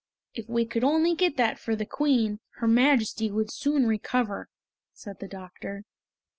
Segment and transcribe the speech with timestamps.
[0.33, 4.49] "If we could only get that for the Queen, her Majesty would soon recover,"
[4.93, 5.83] said the doctor.